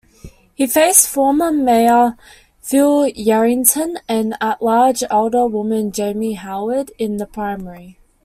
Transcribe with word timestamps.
He 0.55 0.65
faced 0.65 1.07
former 1.09 1.51
mayor 1.51 2.17
Phil 2.59 3.11
Yerington 3.11 3.97
and 4.09 4.35
at-large 4.41 5.01
Alderwoman 5.01 5.91
Jamie 5.91 6.33
Howard 6.33 6.89
in 6.97 7.17
the 7.17 7.27
primary. 7.27 7.99